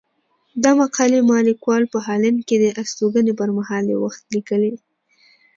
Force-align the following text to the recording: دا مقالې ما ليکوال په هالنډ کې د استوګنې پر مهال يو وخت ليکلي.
دا 0.63 0.71
مقالې 0.81 1.19
ما 1.29 1.37
ليکوال 1.47 1.83
په 1.93 1.97
هالنډ 2.05 2.39
کې 2.47 2.55
د 2.59 2.65
استوګنې 2.81 3.33
پر 3.39 3.49
مهال 3.57 3.83
يو 3.93 3.99
وخت 4.05 4.23
ليکلي. 4.35 4.73